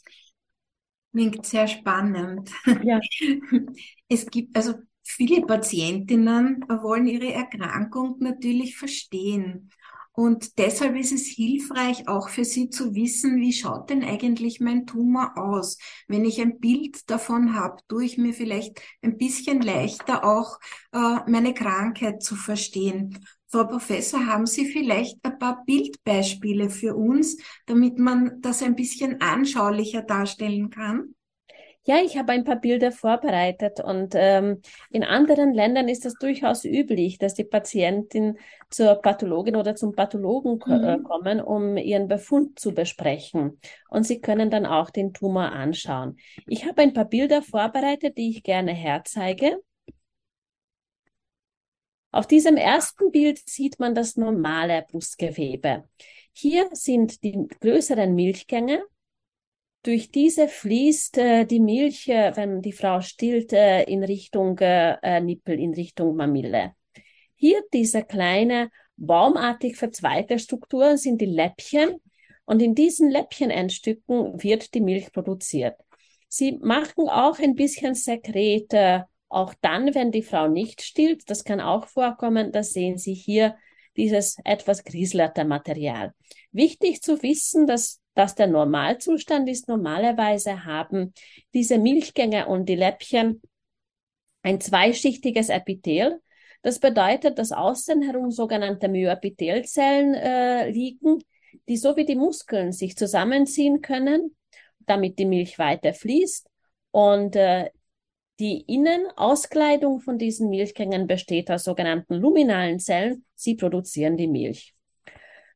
Klingt 1.12 1.46
sehr 1.46 1.68
spannend. 1.68 2.50
Ja. 2.82 3.00
Es 4.10 4.24
gibt, 4.26 4.56
also 4.56 4.74
Viele 5.10 5.46
Patientinnen 5.46 6.64
wollen 6.68 7.06
ihre 7.06 7.32
Erkrankung 7.32 8.16
natürlich 8.20 8.76
verstehen. 8.76 9.70
Und 10.12 10.58
deshalb 10.58 10.96
ist 10.96 11.12
es 11.12 11.26
hilfreich, 11.26 12.08
auch 12.08 12.28
für 12.28 12.44
sie 12.44 12.68
zu 12.68 12.94
wissen, 12.94 13.40
wie 13.40 13.52
schaut 13.52 13.88
denn 13.88 14.04
eigentlich 14.04 14.60
mein 14.60 14.84
Tumor 14.84 15.32
aus? 15.36 15.78
Wenn 16.08 16.24
ich 16.24 16.40
ein 16.40 16.58
Bild 16.60 17.08
davon 17.08 17.54
habe, 17.54 17.76
tue 17.88 18.04
ich 18.04 18.18
mir 18.18 18.34
vielleicht 18.34 18.82
ein 19.00 19.16
bisschen 19.16 19.62
leichter 19.62 20.24
auch 20.24 20.58
äh, 20.92 21.20
meine 21.26 21.54
Krankheit 21.54 22.22
zu 22.22 22.36
verstehen. 22.36 23.18
Frau 23.46 23.64
Professor, 23.64 24.26
haben 24.26 24.46
Sie 24.46 24.66
vielleicht 24.66 25.24
ein 25.24 25.38
paar 25.38 25.64
Bildbeispiele 25.64 26.68
für 26.68 26.96
uns, 26.96 27.38
damit 27.64 27.98
man 27.98 28.42
das 28.42 28.62
ein 28.62 28.76
bisschen 28.76 29.22
anschaulicher 29.22 30.02
darstellen 30.02 30.68
kann? 30.68 31.14
Ja, 31.88 32.02
ich 32.04 32.18
habe 32.18 32.32
ein 32.32 32.44
paar 32.44 32.60
Bilder 32.60 32.92
vorbereitet 32.92 33.80
und 33.80 34.12
ähm, 34.14 34.60
in 34.90 35.04
anderen 35.04 35.54
Ländern 35.54 35.88
ist 35.88 36.04
es 36.04 36.12
durchaus 36.16 36.66
üblich, 36.66 37.16
dass 37.16 37.32
die 37.32 37.44
Patientin 37.44 38.36
zur 38.68 38.96
Pathologin 38.96 39.56
oder 39.56 39.74
zum 39.74 39.94
Pathologen 39.94 40.60
äh, 40.70 40.98
mhm. 40.98 41.04
kommen, 41.04 41.40
um 41.40 41.78
ihren 41.78 42.06
Befund 42.06 42.58
zu 42.58 42.74
besprechen. 42.74 43.58
Und 43.88 44.02
sie 44.02 44.20
können 44.20 44.50
dann 44.50 44.66
auch 44.66 44.90
den 44.90 45.14
Tumor 45.14 45.50
anschauen. 45.50 46.18
Ich 46.46 46.66
habe 46.66 46.82
ein 46.82 46.92
paar 46.92 47.06
Bilder 47.06 47.40
vorbereitet, 47.40 48.18
die 48.18 48.32
ich 48.32 48.42
gerne 48.42 48.72
herzeige. 48.72 49.58
Auf 52.10 52.26
diesem 52.26 52.58
ersten 52.58 53.10
Bild 53.12 53.40
sieht 53.48 53.80
man 53.80 53.94
das 53.94 54.16
normale 54.16 54.84
Brustgewebe. 54.90 55.88
Hier 56.34 56.68
sind 56.72 57.24
die 57.24 57.48
größeren 57.62 58.14
Milchgänge 58.14 58.82
durch 59.82 60.10
diese 60.10 60.48
fließt 60.48 61.18
äh, 61.18 61.44
die 61.44 61.60
Milch, 61.60 62.08
äh, 62.08 62.32
wenn 62.36 62.62
die 62.62 62.72
Frau 62.72 63.00
stillt, 63.00 63.52
äh, 63.52 63.84
in 63.84 64.02
Richtung 64.04 64.58
äh, 64.58 64.96
äh, 65.02 65.20
Nippel, 65.20 65.58
in 65.58 65.74
Richtung 65.74 66.16
Mamille. 66.16 66.72
Hier 67.34 67.62
diese 67.72 68.02
kleine 68.02 68.70
baumartig 68.96 69.76
verzweigte 69.76 70.38
Strukturen 70.38 70.96
sind 70.96 71.20
die 71.20 71.26
Läppchen 71.26 72.00
und 72.44 72.60
in 72.60 72.74
diesen 72.74 73.10
Läppchenendstücken 73.10 74.42
wird 74.42 74.74
die 74.74 74.80
Milch 74.80 75.12
produziert. 75.12 75.76
Sie 76.28 76.58
machen 76.60 77.08
auch 77.08 77.38
ein 77.38 77.54
bisschen 77.54 77.94
Sekrete, 77.94 79.06
auch 79.28 79.54
dann, 79.60 79.94
wenn 79.94 80.10
die 80.10 80.22
Frau 80.22 80.48
nicht 80.48 80.82
stillt. 80.82 81.30
Das 81.30 81.44
kann 81.44 81.60
auch 81.60 81.86
vorkommen. 81.86 82.52
Das 82.52 82.72
sehen 82.72 82.98
Sie 82.98 83.14
hier, 83.14 83.56
dieses 83.96 84.36
etwas 84.44 84.84
grislerte 84.84 85.44
Material. 85.44 86.14
Wichtig 86.52 87.02
zu 87.02 87.22
wissen, 87.22 87.66
dass 87.66 88.00
dass 88.18 88.34
der 88.34 88.48
Normalzustand 88.48 89.48
ist. 89.48 89.68
Normalerweise 89.68 90.64
haben 90.64 91.14
diese 91.54 91.78
Milchgänge 91.78 92.48
und 92.48 92.68
die 92.68 92.74
Läppchen 92.74 93.40
ein 94.42 94.60
zweischichtiges 94.60 95.50
Epithel. 95.50 96.20
Das 96.62 96.80
bedeutet, 96.80 97.38
dass 97.38 97.52
außen 97.52 98.02
herum 98.02 98.32
sogenannte 98.32 98.88
Myoepithelzellen 98.88 100.14
äh, 100.14 100.68
liegen, 100.68 101.20
die 101.68 101.76
so 101.76 101.96
wie 101.96 102.04
die 102.04 102.16
Muskeln 102.16 102.72
sich 102.72 102.96
zusammenziehen 102.96 103.82
können, 103.82 104.34
damit 104.80 105.20
die 105.20 105.26
Milch 105.26 105.56
weiter 105.60 105.94
fließt. 105.94 106.48
Und 106.90 107.36
äh, 107.36 107.70
die 108.40 108.62
Innenauskleidung 108.62 110.00
von 110.00 110.18
diesen 110.18 110.48
Milchgängen 110.48 111.06
besteht 111.06 111.52
aus 111.52 111.62
sogenannten 111.62 112.14
luminalen 112.14 112.80
Zellen. 112.80 113.24
Sie 113.36 113.54
produzieren 113.54 114.16
die 114.16 114.26
Milch. 114.26 114.74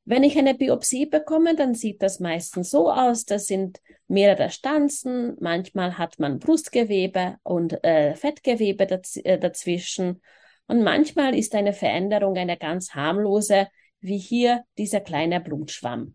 Wenn 0.04 0.24
ich 0.24 0.36
eine 0.36 0.54
Biopsie 0.54 1.06
bekomme, 1.06 1.54
dann 1.54 1.74
sieht 1.74 2.02
das 2.02 2.18
meistens 2.18 2.70
so 2.70 2.90
aus, 2.90 3.24
das 3.24 3.46
sind 3.46 3.80
mehrere 4.08 4.50
Stanzen, 4.50 5.36
manchmal 5.38 5.96
hat 5.96 6.18
man 6.18 6.40
Brustgewebe 6.40 7.36
und 7.44 7.84
äh, 7.84 8.14
Fettgewebe 8.16 8.86
daz 8.86 9.16
äh, 9.16 9.38
dazwischen 9.38 10.20
und 10.66 10.82
manchmal 10.82 11.36
ist 11.36 11.54
eine 11.54 11.72
Veränderung 11.72 12.36
eine 12.36 12.56
ganz 12.56 12.94
harmlose, 12.94 13.68
wie 14.00 14.18
hier 14.18 14.64
dieser 14.76 15.00
kleine 15.00 15.40
Blutschwamm. 15.40 16.14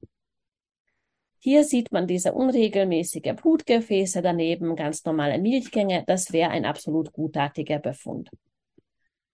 Hier 1.39 1.63
sieht 1.63 1.91
man 1.91 2.07
diese 2.07 2.33
unregelmäßige 2.33 3.33
Blutgefäße 3.41 4.21
daneben, 4.21 4.75
ganz 4.75 5.05
normale 5.05 5.37
Milchgänge. 5.37 6.03
Das 6.07 6.33
wäre 6.33 6.49
ein 6.49 6.65
absolut 6.65 7.13
gutartiger 7.13 7.79
Befund. 7.79 8.29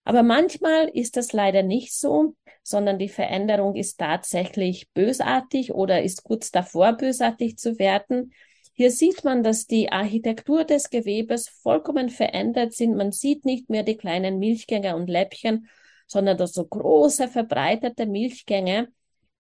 Aber 0.04 0.24
manchmal 0.24 0.90
ist 0.90 1.18
das 1.18 1.34
leider 1.34 1.64
nicht 1.64 1.94
so, 1.94 2.36
sondern 2.62 3.00
die 3.00 3.10
Veränderung 3.10 3.76
ist 3.76 4.00
tatsächlich 4.00 4.90
bösartig 4.94 5.74
oder 5.74 6.02
ist 6.04 6.24
kurz 6.24 6.52
davor, 6.52 6.94
bösartig 6.94 7.58
zu 7.58 7.80
werden. 7.80 8.34
Hier 8.74 8.92
sieht 8.92 9.24
man, 9.24 9.44
dass 9.44 9.68
die 9.68 9.92
Architektur 9.92 10.64
des 10.64 10.90
Gewebes 10.90 11.48
vollkommen 11.48 12.10
verändert 12.10 12.74
sind. 12.74 12.96
Man 12.96 13.12
sieht 13.12 13.46
nicht 13.46 13.70
mehr 13.70 13.84
die 13.84 13.98
kleinen 13.98 14.40
Milchgänge 14.40 14.96
und 14.96 15.10
Läppchen, 15.10 15.68
sondern 16.08 16.38
das 16.38 16.54
so 16.54 16.66
große, 16.66 17.28
verbreitete 17.28 18.06
Milchgänge, 18.06 18.90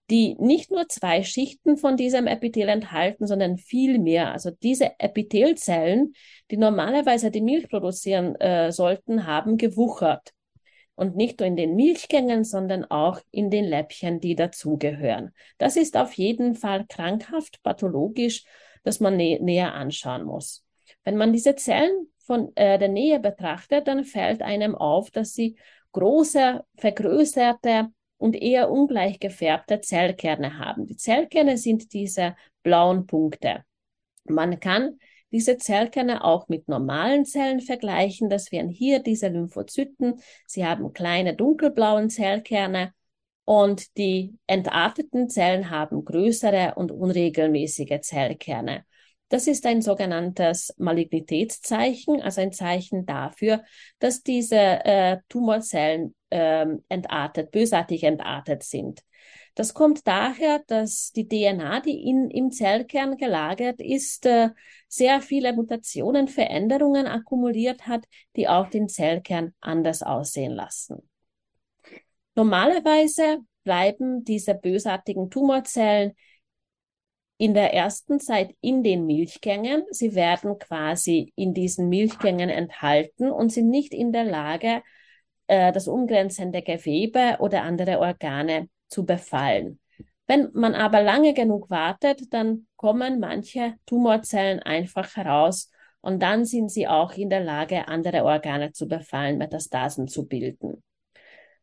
die 0.10 0.36
nicht 0.36 0.70
nur 0.70 0.88
zwei 0.88 1.24
Schichten 1.24 1.78
von 1.78 1.98
diesem 1.98 2.28
Epithel 2.28 2.70
enthalten, 2.70 3.26
sondern 3.26 3.58
viel 3.58 4.00
mehr. 4.00 4.32
Also 4.32 4.52
diese 4.52 5.00
Epithelzellen, 5.00 6.14
die 6.52 6.58
normalerweise 6.58 7.32
die 7.32 7.42
Milch 7.42 7.70
produzieren 7.70 8.36
äh, 8.36 8.72
sollten, 8.72 9.26
haben 9.26 9.58
gewuchert. 9.58 10.34
Und 10.96 11.16
nicht 11.16 11.40
nur 11.40 11.48
in 11.48 11.56
den 11.56 11.76
Milchgängen, 11.76 12.44
sondern 12.44 12.86
auch 12.86 13.20
in 13.32 13.50
den 13.50 13.66
Läppchen, 13.66 14.20
die 14.20 14.36
dazugehören. 14.36 15.32
Das 15.58 15.76
ist 15.76 15.98
auf 15.98 16.14
jeden 16.14 16.54
Fall 16.54 16.86
krankhaft, 16.88 17.64
pathologisch, 17.64 18.44
dass 18.84 19.00
man 19.00 19.18
nä 19.18 19.40
näher 19.40 19.74
anschauen 19.74 20.24
muss. 20.24 20.64
Wenn 21.04 21.18
man 21.18 21.34
diese 21.34 21.56
Zellen 21.56 22.08
von 22.20 22.56
äh, 22.56 22.78
der 22.78 22.90
Nähe 22.90 23.20
betrachtet, 23.20 23.88
dann 23.88 24.04
fällt 24.04 24.42
einem 24.42 24.76
auf, 24.76 25.10
dass 25.10 25.34
sie 25.34 25.58
große, 25.94 26.64
vergrößerte 26.78 27.90
und 28.18 28.36
eher 28.36 28.72
ungleich 28.72 29.20
gefärbte 29.20 29.82
Zellkerne 29.82 30.58
haben. 30.58 30.86
Die 30.86 30.96
Zellkerne 30.96 31.58
sind 31.58 31.94
diese 31.94 32.36
blauen 32.62 33.06
Punkte. 33.06 33.64
Man 34.26 34.60
kann 34.60 35.00
diese 35.34 35.58
Zellkerne 35.58 36.24
auch 36.24 36.48
mit 36.48 36.70
normalen 36.70 37.26
Zellen 37.26 37.60
vergleichen. 37.60 38.30
Das 38.30 38.52
wären 38.54 38.70
hier 38.70 39.00
diese 39.00 39.28
Lymphozyten. 39.28 40.22
Sie 40.48 40.66
haben 40.66 40.94
kleine 40.94 41.36
dunkelblauen 41.36 42.10
Zellkerne 42.10 42.94
und 43.44 43.98
die 43.98 44.38
entarteten 44.48 45.30
Zellen 45.30 45.70
haben 45.70 46.06
größere 46.06 46.76
und 46.76 46.92
unregelmäßige 46.92 48.00
Zellkerne. 48.02 48.86
Das 49.30 49.48
ist 49.48 49.66
ein 49.66 49.82
sogenanntes 49.82 50.76
Malignitätszeichen, 50.78 52.22
also 52.22 52.40
ein 52.40 52.52
Zeichen 52.52 53.08
dafür, 53.08 53.64
dass 53.98 54.22
diese 54.22 54.56
äh, 54.56 55.18
Tumorzellen 55.28 56.14
äh, 56.30 56.68
entartet, 56.88 57.50
bösartig 57.50 58.04
entartet 58.04 58.62
sind. 58.62 59.02
Das 59.56 59.76
kommt 59.76 60.08
daher, 60.08 60.64
dass 60.66 61.12
die 61.12 61.28
DNA, 61.28 61.82
die 61.82 62.10
in, 62.10 62.32
im 62.32 62.52
Zellkern 62.52 63.18
gelagert 63.18 63.80
ist, 63.80 64.26
äh, 64.26 64.50
sehr 64.88 65.22
viele 65.22 65.54
Mutationen, 65.54 66.28
Veränderungen 66.28 67.06
akkumuliert 67.06 67.86
hat, 67.86 68.06
die 68.36 68.48
auch 68.48 68.68
den 68.68 68.90
Zellkern 68.90 69.54
anders 69.60 70.02
aussehen 70.02 70.54
lassen. 70.54 71.08
Normalerweise 72.36 73.40
bleiben 73.64 74.24
diese 74.24 74.56
bösartigen 74.56 75.30
Tumorzellen 75.30 76.14
in 77.38 77.54
der 77.54 77.74
ersten 77.74 78.20
Zeit 78.20 78.56
in 78.62 78.82
den 78.82 79.06
Milchgängen. 79.06 79.84
Sie 79.92 80.16
werden 80.16 80.58
quasi 80.58 81.32
in 81.36 81.54
diesen 81.54 81.90
Milchgängen 81.90 82.50
enthalten 82.50 83.30
und 83.30 83.52
sind 83.52 83.70
nicht 83.70 83.94
in 83.94 84.12
der 84.12 84.24
Lage, 84.24 84.82
äh, 85.46 85.72
das 85.72 85.88
umgrenzende 85.88 86.64
Gewebe 86.64 87.38
oder 87.40 87.62
andere 87.64 88.00
Organe 88.00 88.70
zu 88.94 89.06
befallen. 89.06 89.80
Wenn 90.28 90.50
man 90.54 90.76
aber 90.76 91.02
lange 91.02 91.34
genug 91.34 91.70
wartet, 91.70 92.34
dann 92.34 92.68
kommen 92.78 93.20
manche 93.20 93.74
Tumorzellen 93.86 94.60
einfach 94.60 95.16
heraus 95.18 95.70
und 96.02 96.22
dann 96.22 96.46
sind 96.46 96.70
sie 96.70 96.88
auch 96.88 97.14
in 97.14 97.30
der 97.30 97.42
Lage, 97.42 97.88
andere 97.88 98.24
Organe 98.24 98.72
zu 98.72 98.88
befallen, 98.88 99.38
Metastasen 99.38 100.08
zu 100.08 100.28
bilden. 100.28 100.84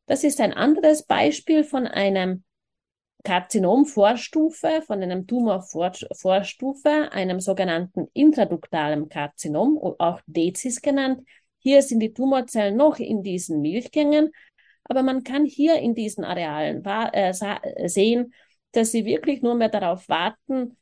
Das 0.07 0.25
ist 0.25 0.41
ein 0.41 0.53
anderes 0.53 1.05
Beispiel 1.05 1.63
von 1.63 1.87
einem 1.87 2.43
Karzinomvorstufe, 3.23 4.83
von 4.87 5.03
einem 5.03 5.27
Tumorvorstufe, 5.27 7.13
einem 7.13 7.41
sogenannten 7.41 8.09
intraduktalen 8.13 9.09
Karzinom, 9.09 9.79
auch 9.99 10.21
Dezis 10.27 10.81
genannt. 10.81 11.23
Hier 11.59 11.83
sind 11.83 12.01
die 12.01 12.15
Tumorzellen 12.15 12.77
noch 12.77 12.99
in 12.99 13.23
diesen 13.23 13.61
Milchgängen, 13.61 14.33
aber 14.85 15.03
man 15.03 15.23
kann 15.23 15.45
hier 15.45 15.77
in 15.77 15.95
diesen 15.95 16.25
Arealen 16.25 16.85
äh, 16.85 17.88
sehen, 17.88 18.35
dass 18.73 18.93
sie 18.93 19.05
wirklich 19.05 19.43
nur 19.43 19.55
mehr 19.55 19.69
darauf 19.69 20.09
warten, 20.09 20.77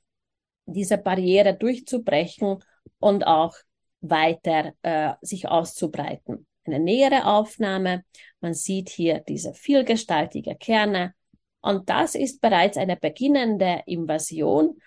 diese 0.66 0.98
Barriere 0.98 1.54
durchzubrechen 1.54 2.58
und 2.98 3.26
auch 3.26 3.56
weiter 4.00 4.72
äh, 4.82 5.14
sich 5.22 5.48
auszubreiten. 5.48 6.46
Eine 6.64 6.80
nähere 6.80 7.26
Aufnahme, 7.26 8.04
man 8.40 8.54
sieht 8.54 8.90
hier 8.90 9.20
diese 9.20 9.54
vielgestaltige 9.54 10.54
Kerne, 10.54 11.14
und 11.60 11.88
das 11.88 12.14
ist 12.14 12.40
bereits 12.40 12.76
eine 12.76 12.96
beginnende 12.96 13.82
Invasion. 13.86 14.80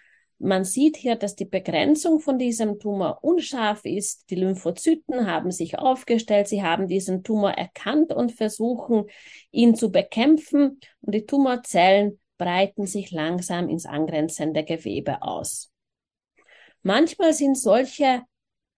Man 0.43 0.63
sieht 0.65 0.97
hier, 0.97 1.15
dass 1.15 1.36
die 1.36 1.45
Begrenzung 1.45 2.19
von 2.19 2.39
diesem 2.39 2.80
Tumor 2.80 3.19
unscharf 3.23 3.86
ist. 3.86 4.27
Die 4.32 4.36
Lymphozyten 4.36 5.27
haben 5.27 5.51
sich 5.51 5.77
aufgestellt, 5.77 6.47
sie 6.47 6.63
haben 6.63 6.88
diesen 6.88 7.23
Tumor 7.23 7.51
erkannt 7.51 8.12
und 8.12 8.32
versuchen, 8.32 9.06
ihn 9.51 9.75
zu 9.75 9.91
bekämpfen. 9.91 10.80
Und 11.01 11.13
die 11.13 11.27
Tumorzellen 11.27 12.19
breiten 12.39 12.88
sich 12.88 13.12
langsam 13.12 13.69
ins 13.69 13.86
angrenzende 13.86 14.63
Gewebe 14.63 15.21
aus. 15.21 15.71
Manchmal 16.82 17.34
sind 17.34 17.56
solche 17.56 18.23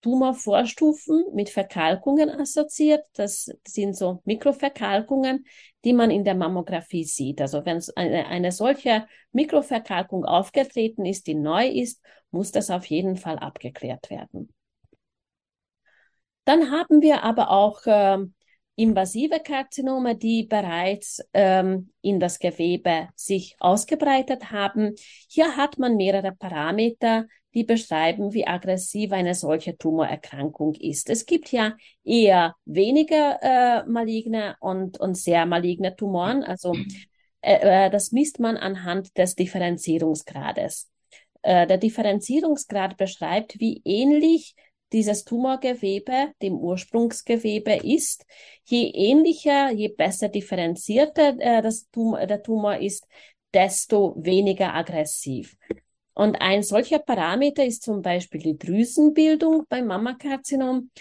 Tumorvorstufen 0.04 1.24
mit 1.34 1.50
Verkalkungen 1.50 2.30
assoziiert. 2.30 3.06
Das 3.14 3.50
sind 3.66 3.96
so 3.96 4.22
Mikroverkalkungen, 4.26 5.46
die 5.86 5.94
man 5.94 6.12
in 6.12 6.26
der 6.26 6.36
Mammographie 6.36 7.06
sieht. 7.06 7.42
Also 7.42 7.66
wenn 7.66 7.82
eine, 7.96 8.28
eine 8.28 8.52
solche 8.52 9.08
Mikroverkalkung 9.32 10.26
aufgetreten 10.26 11.06
ist, 11.06 11.26
die 11.28 11.36
neu 11.36 11.68
ist, 11.68 12.02
muss 12.32 12.52
das 12.52 12.70
auf 12.70 12.86
jeden 12.86 13.16
Fall 13.16 13.40
abgeklärt 13.40 14.10
werden. 14.10 14.54
Dann 16.46 16.70
haben 16.70 17.02
wir 17.02 17.24
aber 17.24 17.50
auch 17.50 17.86
äh, 17.86 18.18
invasive 18.76 19.40
Karzinome, 19.40 20.16
die 20.16 20.44
bereits 20.44 21.22
ähm, 21.34 21.92
in 22.02 22.20
das 22.20 22.40
Gewebe 22.40 23.10
sich 23.16 23.56
ausgebreitet 23.60 24.52
haben. 24.52 24.96
Hier 25.30 25.56
hat 25.56 25.78
man 25.78 25.96
mehrere 25.96 26.32
Parameter, 26.32 27.26
die 27.54 27.64
beschreiben, 27.64 28.34
wie 28.34 28.48
aggressiv 28.48 29.12
eine 29.12 29.36
solche 29.36 29.78
Tumorerkrankung 29.78 30.74
ist. 30.76 31.10
Es 31.10 31.26
gibt 31.26 31.52
ja 31.52 31.74
eher 32.04 32.56
weniger 32.66 33.40
äh, 33.42 33.86
maligne 33.88 34.56
und, 34.60 35.00
und 35.00 35.16
sehr 35.16 35.46
maligne 35.46 35.96
Tumoren. 35.96 36.44
Also 36.44 36.74
äh, 37.42 37.86
äh, 37.86 37.90
das 37.92 38.12
misst 38.12 38.40
man 38.40 38.58
anhand 38.58 39.16
des 39.18 39.36
Differenzierungsgrades. 39.36 40.90
Äh, 41.44 41.68
der 41.68 41.78
Differenzierungsgrad 41.78 42.98
beschreibt, 42.98 43.60
wie 43.60 43.82
ähnlich 43.86 44.56
dieses 44.94 45.26
Tumorgewebe 45.26 46.34
dem 46.42 46.58
Ursprungsgewebe 46.58 47.76
ist. 47.84 48.26
Je 48.64 48.92
ähnlicher, 48.94 49.72
je 49.72 49.90
besser 49.90 50.30
differenzierter 50.30 51.36
äh, 51.40 51.62
das 51.62 51.90
Tumor, 51.90 52.26
der 52.26 52.44
Tumor 52.44 52.78
ist, 52.78 53.08
desto 53.54 54.16
weniger 54.18 54.74
aggressiv. 54.74 55.58
Und 56.14 56.36
ein 56.36 56.62
solcher 56.62 57.00
Parameter 57.00 57.66
ist 57.66 57.84
zum 57.84 58.02
Beispiel 58.02 58.42
die 58.42 58.58
Drüsenbildung 58.58 59.66
beim 59.68 59.88
Mammakarzinom. 59.88 60.92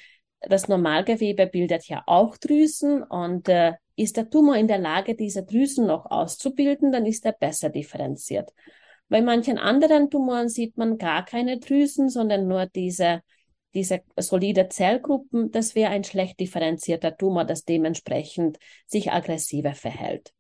Das 0.40 0.68
Normalgewebe 0.68 1.46
bildet 1.46 1.87
ja 1.87 2.02
auch 2.07 2.37
Drüsen 2.37 3.02
und 3.02 3.48
äh, 3.48 3.74
ist 3.94 4.16
der 4.16 4.31
Tumor 4.31 4.57
in 4.57 4.68
der 4.68 4.78
Lage, 4.78 5.14
diese 5.14 5.44
Drüsen 5.44 5.87
noch 5.87 6.07
auszubilden, 6.07 6.92
dann 6.92 7.07
ist 7.07 7.26
er 7.26 7.33
besser 7.33 7.68
differenziert. 7.68 8.50
Bei 9.09 9.20
manchen 9.20 9.59
anderen 9.59 10.09
Tumoren 10.09 10.48
sieht 10.48 10.78
man 10.78 10.96
gar 10.96 11.24
keine 11.24 11.59
Drüsen, 11.59 12.09
sondern 12.09 12.48
nur 12.48 12.64
diese, 12.66 13.20
diese 13.74 14.02
solide 14.16 14.68
Zellgruppen. 14.68 15.50
Das 15.50 15.74
wäre 15.74 15.90
ein 15.90 16.04
schlecht 16.04 16.40
differenzierter 16.40 17.16
Tumor, 17.16 17.44
das 17.44 17.64
dementsprechend 17.64 18.58
sich 18.87 19.12
aggressiver 19.12 19.74
verhält. 19.74 20.32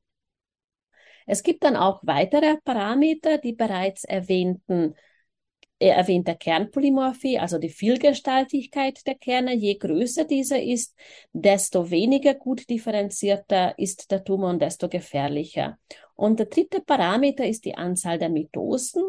Es 1.26 1.42
gibt 1.42 1.62
dann 1.64 1.76
auch 1.76 2.00
weitere 2.02 2.56
Parameter, 2.64 3.38
die 3.38 3.52
bereits 3.52 4.04
erwähnten 4.04 4.94
äh, 5.82 5.88
erwähnte 5.88 6.36
Kernpolymorphie, 6.36 7.38
also 7.38 7.58
die 7.58 7.68
Vielgestaltigkeit 7.68 9.04
der 9.06 9.16
Kerne. 9.16 9.54
Je 9.54 9.74
größer 9.74 10.24
dieser 10.24 10.62
ist, 10.62 10.94
desto 11.32 11.90
weniger 11.90 12.34
gut 12.34 12.70
differenzierter 12.70 13.78
ist 13.78 14.10
der 14.10 14.22
Tumor 14.22 14.50
und 14.50 14.62
desto 14.62 14.88
gefährlicher. 14.88 15.78
Und 16.14 16.38
der 16.38 16.46
dritte 16.46 16.80
Parameter 16.80 17.44
ist 17.44 17.64
die 17.64 17.74
Anzahl 17.74 18.18
der 18.18 18.28
Mitosen. 18.28 19.02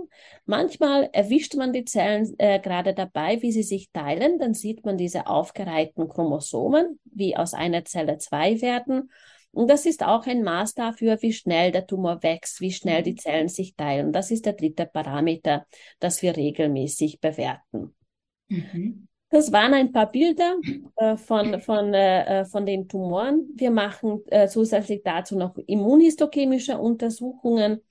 Manchmal 0.45 1.09
erwischt 1.13 1.53
man 1.55 1.71
die 1.71 1.85
Zellen 1.85 2.33
äh, 2.39 2.59
gerade 2.59 2.95
dabei, 2.95 3.41
wie 3.43 3.51
sie 3.51 3.61
sich 3.61 3.91
teilen. 3.91 4.39
Dann 4.39 4.55
sieht 4.55 4.83
man 4.83 4.97
diese 4.97 5.27
aufgereihten 5.27 6.09
Chromosomen, 6.09 6.99
wie 7.05 7.37
aus 7.37 7.53
einer 7.53 7.85
Zelle 7.85 8.17
zwei 8.17 8.61
werden. 8.61 9.11
Und 9.53 9.69
das 9.69 9.85
ist 9.85 10.03
auch 10.03 10.25
ein 10.25 10.43
Maß 10.43 10.73
dafür, 10.73 11.21
wie 11.21 11.31
schnell 11.31 11.71
der 11.71 11.85
Tumor 11.85 12.23
wächst, 12.23 12.59
wie 12.59 12.71
schnell 12.71 13.03
die 13.03 13.11
mhm. 13.11 13.17
Zellen 13.17 13.47
sich 13.47 13.75
teilen. 13.75 14.11
Das 14.11 14.31
ist 14.31 14.47
der 14.47 14.53
dritte 14.53 14.87
Parameter, 14.87 15.67
das 15.99 16.23
wir 16.23 16.35
regelmäßig 16.35 17.19
bewerten. 17.21 17.95
Mhm. 18.47 19.07
Das 19.29 19.51
waren 19.51 19.73
ein 19.73 19.91
paar 19.91 20.11
Bilder 20.11 20.57
äh, 20.95 21.17
von, 21.17 21.61
von, 21.61 21.93
äh, 21.93 22.41
äh, 22.41 22.45
von 22.45 22.65
den 22.65 22.87
Tumoren. 22.87 23.47
Wir 23.55 23.69
machen 23.69 24.21
äh, 24.27 24.47
zusätzlich 24.47 25.01
dazu 25.03 25.37
noch 25.37 25.55
immunhistochemische 25.57 26.77
Untersuchungen, 26.77 27.81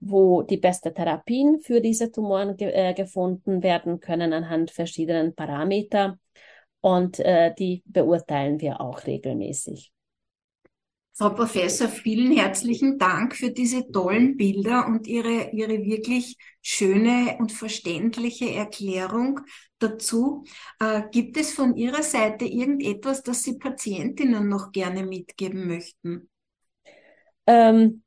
wo 0.00 0.42
die 0.42 0.56
beste 0.56 0.92
Therapien 0.92 1.60
für 1.60 1.80
diese 1.82 2.10
Tumoren 2.10 2.56
ge 2.56 2.70
äh, 2.72 2.94
gefunden 2.94 3.62
werden 3.62 4.00
können 4.00 4.32
anhand 4.32 4.70
verschiedenen 4.70 5.34
Parameter. 5.34 6.18
Und 6.80 7.20
äh, 7.20 7.54
die 7.54 7.82
beurteilen 7.86 8.60
wir 8.60 8.80
auch 8.80 9.06
regelmäßig. 9.06 9.91
Frau 11.14 11.28
Professor, 11.28 11.88
vielen 11.88 12.34
herzlichen 12.34 12.98
Dank 12.98 13.36
für 13.36 13.50
diese 13.50 13.86
tollen 13.92 14.38
Bilder 14.38 14.86
und 14.86 15.06
Ihre, 15.06 15.50
Ihre 15.50 15.84
wirklich 15.84 16.38
schöne 16.62 17.36
und 17.38 17.52
verständliche 17.52 18.50
Erklärung 18.50 19.40
dazu. 19.78 20.44
Äh, 20.80 21.02
gibt 21.10 21.36
es 21.36 21.52
von 21.52 21.76
Ihrer 21.76 22.02
Seite 22.02 22.46
irgendetwas, 22.46 23.22
das 23.22 23.42
Sie 23.42 23.58
Patientinnen 23.58 24.48
noch 24.48 24.72
gerne 24.72 25.04
mitgeben 25.04 25.66
möchten? 25.66 26.30
Ähm, 27.46 28.02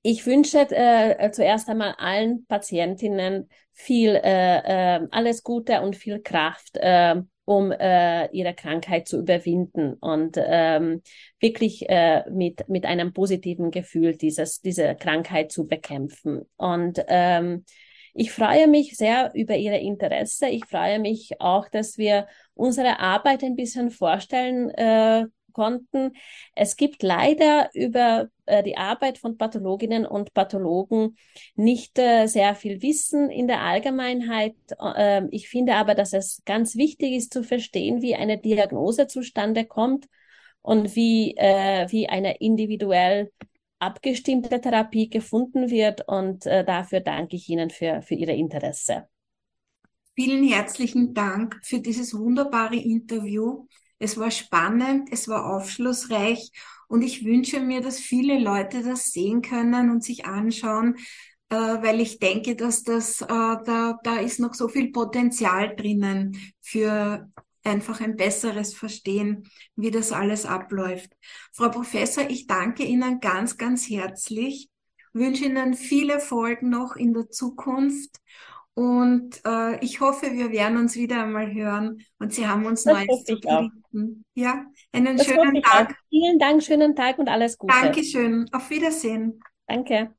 ich 0.00 0.24
wünsche 0.24 0.60
äh, 0.60 1.30
zuerst 1.32 1.68
einmal 1.68 1.94
allen 1.98 2.46
Patientinnen 2.46 3.50
viel 3.74 4.14
äh, 4.14 4.96
äh 4.96 5.06
alles 5.10 5.42
Gute 5.42 5.82
und 5.82 5.94
viel 5.94 6.20
Kraft 6.22 6.78
äh, 6.78 7.16
um 7.50 7.72
äh, 7.72 8.30
ihre 8.30 8.54
Krankheit 8.54 9.08
zu 9.08 9.18
überwinden 9.18 9.94
und 9.94 10.36
ähm, 10.38 11.02
wirklich 11.40 11.88
äh, 11.88 12.22
mit, 12.30 12.68
mit 12.68 12.84
einem 12.84 13.12
positiven 13.12 13.72
Gefühl 13.72 14.16
dieses, 14.16 14.60
diese 14.60 14.94
Krankheit 14.94 15.50
zu 15.50 15.66
bekämpfen. 15.66 16.42
Und 16.56 17.04
ähm, 17.08 17.64
ich 18.14 18.30
freue 18.30 18.68
mich 18.68 18.96
sehr 18.96 19.32
über 19.34 19.56
Ihre 19.56 19.78
Interesse. 19.78 20.46
Ich 20.48 20.64
freue 20.64 21.00
mich 21.00 21.40
auch, 21.40 21.68
dass 21.68 21.98
wir 21.98 22.28
unsere 22.54 23.00
Arbeit 23.00 23.42
ein 23.42 23.56
bisschen 23.56 23.90
vorstellen 23.90 24.70
äh, 24.70 25.24
konnten. 25.52 26.12
Es 26.54 26.76
gibt 26.76 27.02
leider 27.02 27.70
über 27.74 28.28
äh, 28.46 28.62
die 28.62 28.76
Arbeit 28.76 29.18
von 29.18 29.36
Pathologinnen 29.36 30.06
und 30.06 30.34
Pathologen 30.34 31.16
nicht 31.54 31.98
äh, 31.98 32.26
sehr 32.26 32.54
viel 32.54 32.82
Wissen 32.82 33.30
in 33.30 33.46
der 33.46 33.60
Allgemeinheit. 33.60 34.56
Äh, 34.78 35.26
ich 35.30 35.48
finde 35.48 35.74
aber, 35.74 35.94
dass 35.94 36.12
es 36.12 36.42
ganz 36.44 36.76
wichtig 36.76 37.12
ist 37.12 37.32
zu 37.32 37.42
verstehen, 37.42 38.02
wie 38.02 38.14
eine 38.14 38.38
Diagnose 38.38 39.06
zustande 39.06 39.64
kommt 39.64 40.06
und 40.62 40.94
wie, 40.96 41.34
äh, 41.36 41.86
wie 41.90 42.08
eine 42.08 42.36
individuell 42.38 43.30
abgestimmte 43.78 44.60
Therapie 44.60 45.08
gefunden 45.08 45.70
wird. 45.70 46.06
Und 46.06 46.46
äh, 46.46 46.64
dafür 46.64 47.00
danke 47.00 47.36
ich 47.36 47.48
Ihnen 47.48 47.70
für, 47.70 48.02
für 48.02 48.14
Ihre 48.14 48.34
Interesse. 48.34 49.08
Vielen 50.14 50.46
herzlichen 50.46 51.14
Dank 51.14 51.58
für 51.62 51.80
dieses 51.80 52.12
wunderbare 52.12 52.76
Interview. 52.76 53.66
Es 54.00 54.18
war 54.18 54.32
spannend, 54.32 55.10
es 55.12 55.28
war 55.28 55.46
aufschlussreich 55.46 56.50
und 56.88 57.02
ich 57.02 57.24
wünsche 57.24 57.60
mir, 57.60 57.82
dass 57.82 58.00
viele 58.00 58.40
Leute 58.40 58.82
das 58.82 59.12
sehen 59.12 59.42
können 59.42 59.90
und 59.90 60.02
sich 60.02 60.24
anschauen, 60.24 60.96
äh, 61.50 61.54
weil 61.54 62.00
ich 62.00 62.18
denke, 62.18 62.56
dass 62.56 62.82
das, 62.82 63.20
äh, 63.20 63.26
da, 63.28 63.98
da 64.02 64.16
ist 64.16 64.40
noch 64.40 64.54
so 64.54 64.68
viel 64.68 64.90
Potenzial 64.90 65.76
drinnen 65.76 66.36
für 66.60 67.30
einfach 67.62 68.00
ein 68.00 68.16
besseres 68.16 68.74
Verstehen, 68.74 69.48
wie 69.76 69.90
das 69.90 70.12
alles 70.12 70.46
abläuft. 70.46 71.12
Frau 71.52 71.68
Professor, 71.68 72.28
ich 72.28 72.46
danke 72.46 72.84
Ihnen 72.84 73.20
ganz, 73.20 73.56
ganz 73.58 73.88
herzlich, 73.88 74.70
wünsche 75.12 75.44
Ihnen 75.44 75.74
viele 75.74 76.14
Erfolg 76.14 76.62
noch 76.62 76.96
in 76.96 77.12
der 77.12 77.28
Zukunft 77.28 78.18
und 78.74 79.40
äh, 79.46 79.78
ich 79.84 80.00
hoffe, 80.00 80.32
wir 80.32 80.50
werden 80.52 80.78
uns 80.78 80.96
wieder 80.96 81.24
einmal 81.24 81.52
hören 81.52 82.02
und 82.18 82.32
Sie 82.32 82.46
haben 82.46 82.64
uns 82.66 82.84
das 82.84 82.94
Neues 82.94 83.24
zu 83.24 83.38
berichten. 83.38 84.24
Ja, 84.34 84.64
einen 84.92 85.16
das 85.16 85.26
schönen 85.26 85.62
Tag. 85.62 85.96
Vielen 86.08 86.38
Dank, 86.38 86.62
schönen 86.62 86.94
Tag 86.94 87.18
und 87.18 87.28
alles 87.28 87.58
Gute. 87.58 87.74
Dankeschön. 87.80 88.48
Auf 88.52 88.70
Wiedersehen. 88.70 89.40
Danke. 89.66 90.14